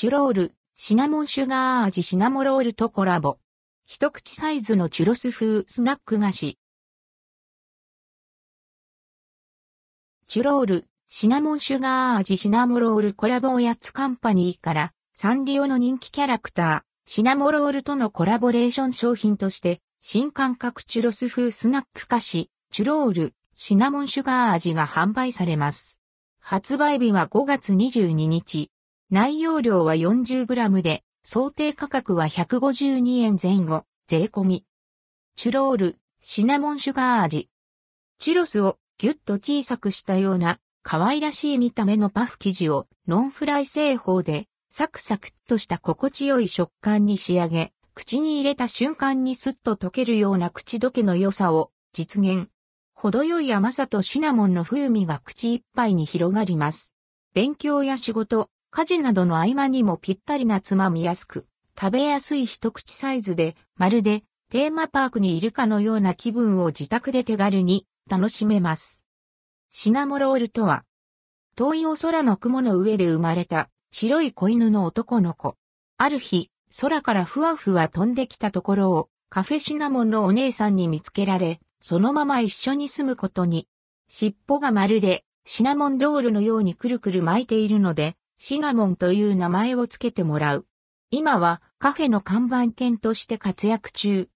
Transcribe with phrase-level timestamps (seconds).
[0.00, 3.36] チュロール、シナモンシュガー味シナモロールとコラボ。
[3.84, 6.58] 一口サイズのチュロス風スナック菓子。
[10.26, 26.00] チュロール、シナモンシュガー味シナモロールコラボおやつカンパニーからサンリオの人気キャラクター、シナモロールとのコラボレーション商品として新感覚チュロス風スナック菓子、チュロール、シナモンシュガー味が販売されます。
[26.40, 28.70] 発売日は5月22日。
[29.12, 34.64] 内容量は 40g で、想定価格は152円前後、税込み。
[35.34, 37.48] チュロール、シナモンシュガー味。
[38.18, 52.46] チュロスをギュッと小さくしたような可愛らしい見た目のパフ生地をノンフライ製法でサクサクっとした心地よい食感に仕上げ、口に入れた瞬間にスッと溶けるような口どけの良さを実現。
[52.94, 56.94] 程よい甘さとシナモンの風味が口いっぱいに広がります。
[57.34, 61.46] 勉強や仕事、家事などの合間にもぴったりなつまみやすく、
[61.78, 69.04] 食べやすい一口サイズで、まるでテーマパークにいるかのような気分を自宅で手軽に楽しめます。
[69.72, 70.84] シナモロールとは、
[71.56, 75.56] 遠いお空の雲の上で生まれた白い子犬の男の子。
[75.98, 83.66] ある日、空からふわふわ飛んできたところをカフェシナモンのお姉さんに見つけられ、そのまま一緒に住むことに。
[84.06, 90.66] 尻尾がまるでシナモンロールのようにくるくる巻いているので、シナモンという名前を付けてもらう。
[91.10, 94.28] 今はカフェの看板犬として活躍中。